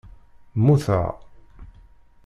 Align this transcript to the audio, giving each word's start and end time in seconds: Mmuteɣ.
Mmuteɣ. 0.57 1.07